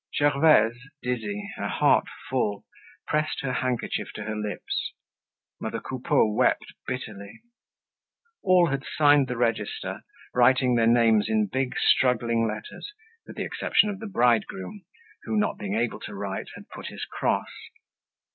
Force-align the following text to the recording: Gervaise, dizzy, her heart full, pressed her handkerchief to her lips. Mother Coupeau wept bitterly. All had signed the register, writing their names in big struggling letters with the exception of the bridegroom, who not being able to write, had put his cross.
Gervaise, 0.17 0.79
dizzy, 1.03 1.51
her 1.57 1.67
heart 1.67 2.07
full, 2.27 2.65
pressed 3.05 3.41
her 3.41 3.53
handkerchief 3.53 4.11
to 4.15 4.23
her 4.23 4.35
lips. 4.35 4.93
Mother 5.59 5.79
Coupeau 5.79 6.25
wept 6.25 6.73
bitterly. 6.87 7.41
All 8.41 8.69
had 8.71 8.83
signed 8.83 9.27
the 9.27 9.37
register, 9.37 10.01
writing 10.33 10.73
their 10.73 10.87
names 10.87 11.29
in 11.29 11.45
big 11.45 11.77
struggling 11.77 12.47
letters 12.47 12.91
with 13.27 13.35
the 13.35 13.43
exception 13.45 13.91
of 13.91 13.99
the 13.99 14.07
bridegroom, 14.07 14.83
who 15.25 15.37
not 15.37 15.59
being 15.59 15.75
able 15.75 15.99
to 15.99 16.15
write, 16.15 16.47
had 16.55 16.67
put 16.69 16.87
his 16.87 17.05
cross. 17.05 17.53